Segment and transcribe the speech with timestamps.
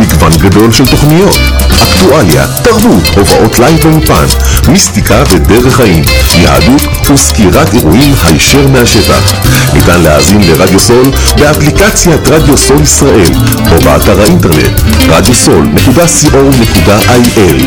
[0.00, 1.38] מגוון גדול של תוכניות,
[1.82, 4.26] אקטואליה, תרבות, הופעות לייב באולפן,
[4.68, 6.04] מיסטיקה ודרך חיים,
[6.36, 9.32] יהדות וסקירת אירועים הישר מהשטח.
[9.74, 13.32] ניתן להאזין לרדיו סול באפליקציית רדיו סול ישראל,
[13.72, 17.62] או באתר האינטרנט radiosol.co.il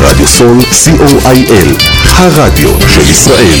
[0.00, 1.82] רדיו סול co.il
[2.16, 3.60] הרדיו של ישראל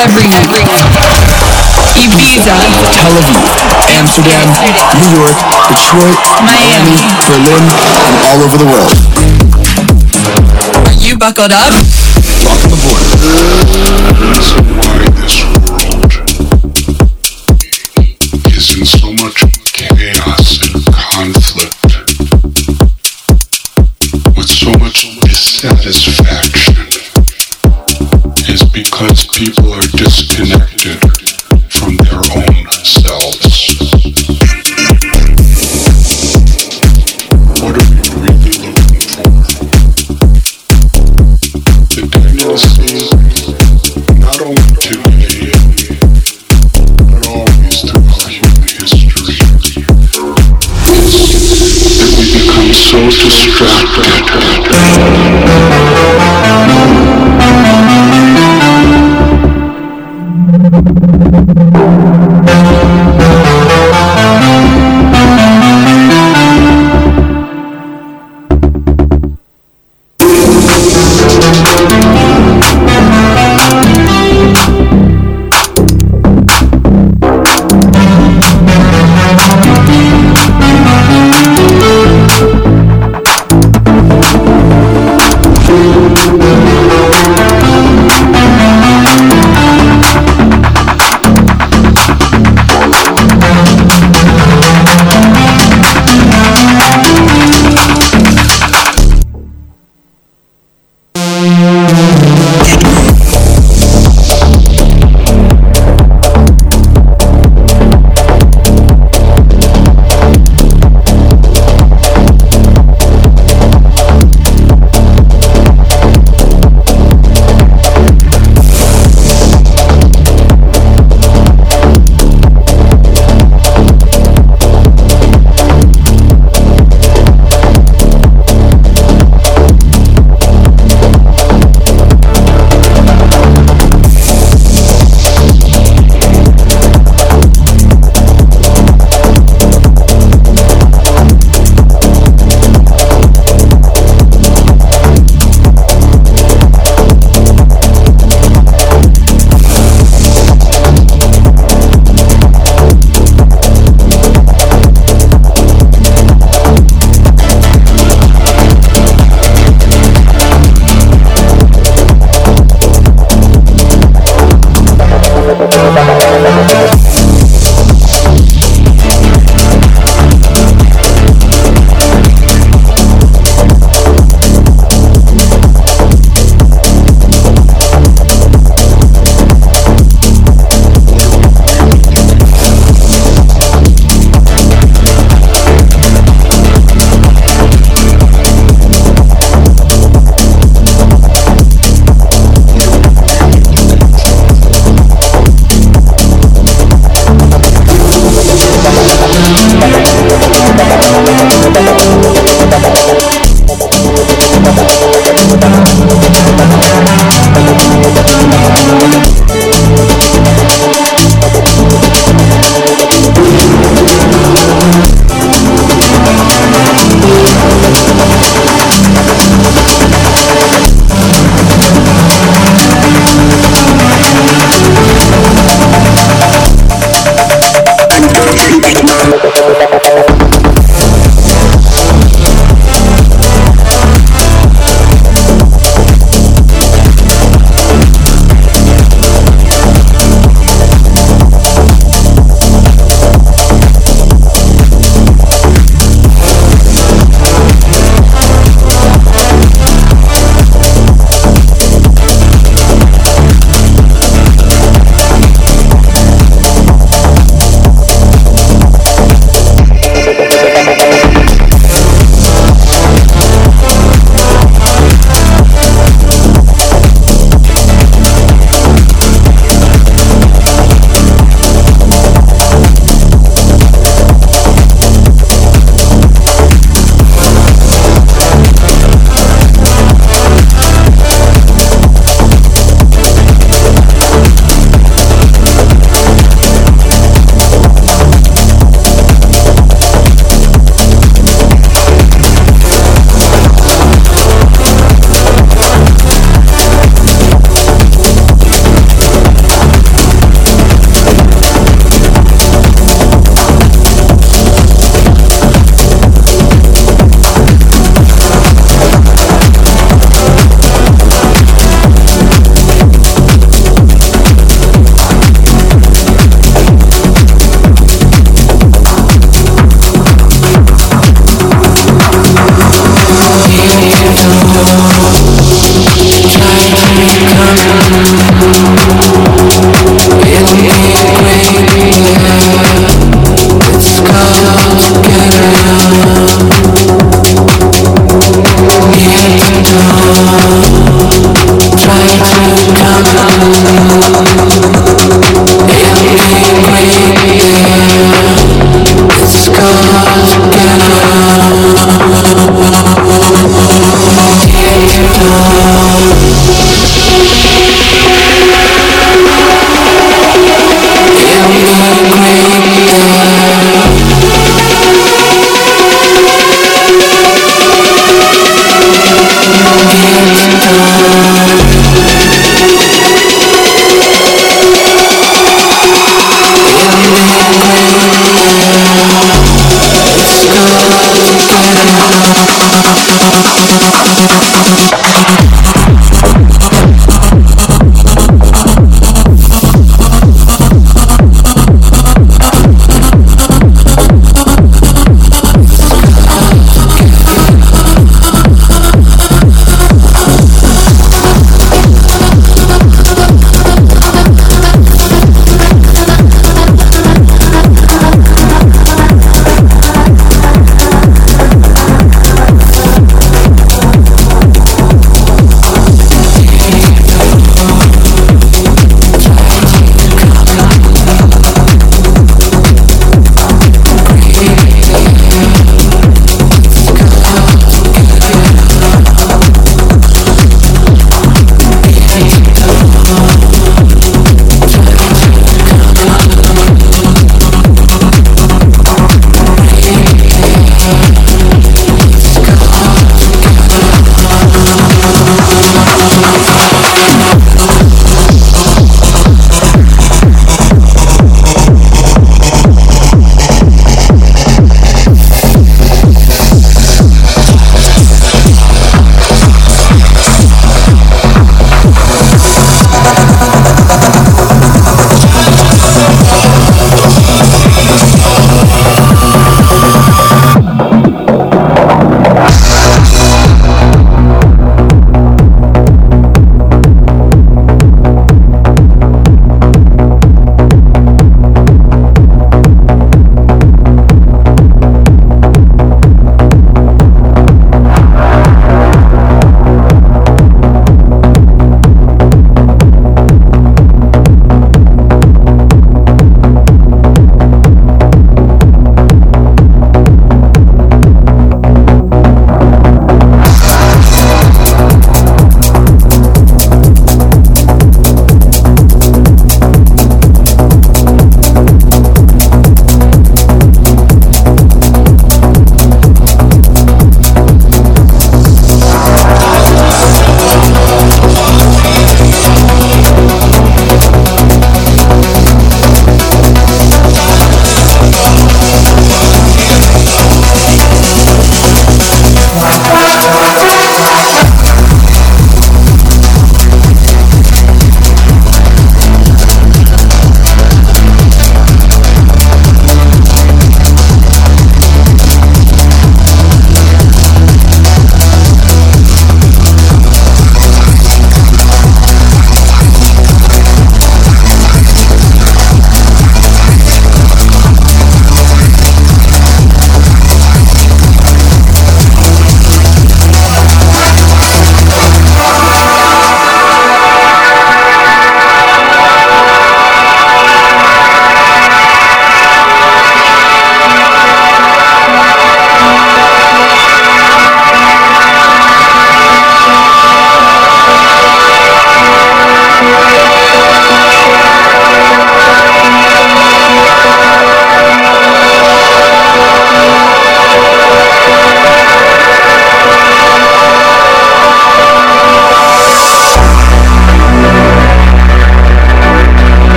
[0.00, 0.48] Every night.
[1.92, 2.56] Ibiza,
[2.96, 3.44] Tel Aviv,
[3.92, 4.48] Amsterdam,
[4.96, 5.36] New York,
[5.68, 6.96] Detroit, Miami.
[7.28, 8.96] Berlin, and all over the world.
[10.86, 11.72] Are you buckled up?
[12.44, 13.10] Welcome aboard.
[29.00, 31.00] Because people are disconnected
[31.70, 33.78] from their own selves.
[37.62, 39.32] What are we really looking for?
[41.88, 42.92] The tendency
[44.20, 45.48] not only today,
[47.08, 49.40] but always throughout human history,
[51.96, 54.20] that we become so distracted.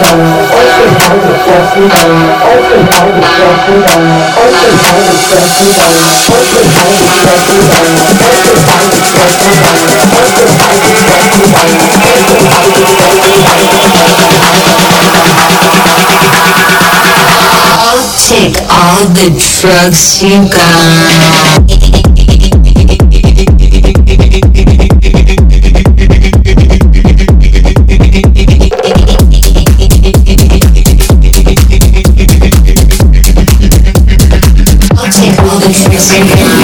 [0.00, 0.14] I'll
[18.16, 21.77] take all the drugs you got.
[35.72, 36.57] sempre, sempre.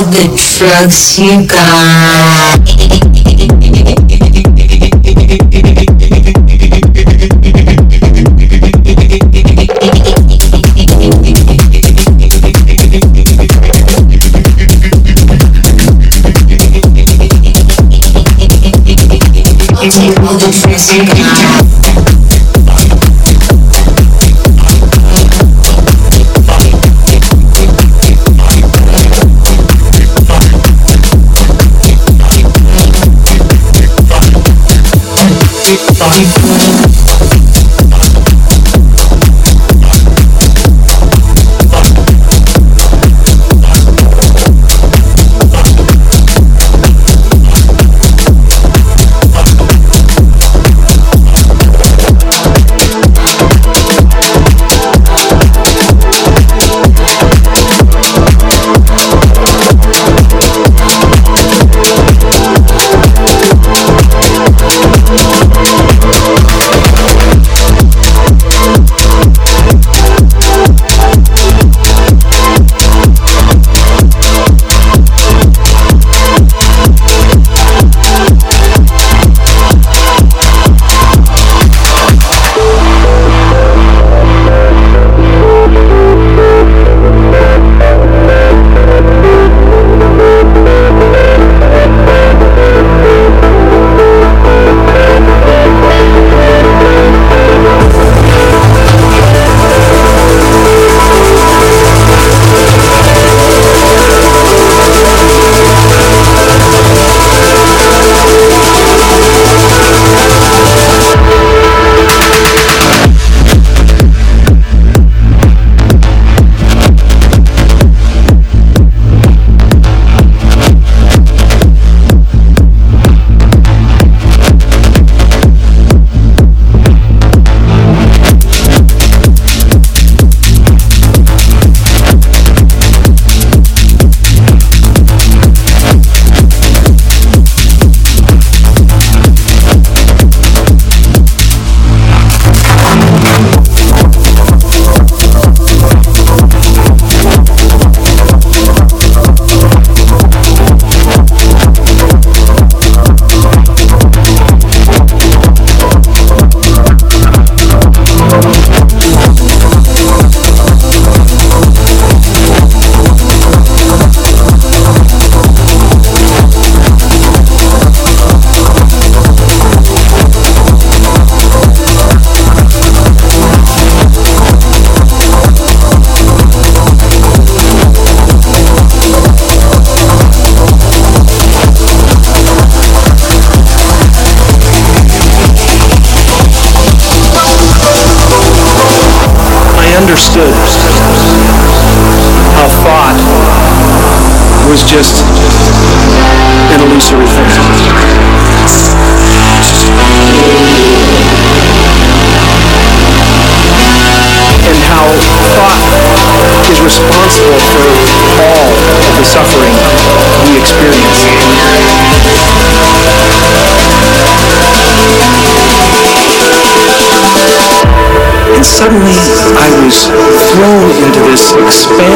[0.00, 2.79] all the drugs you got.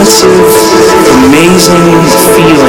[0.05, 0.85] Expansive,
[1.25, 2.05] amazing
[2.37, 2.64] feeling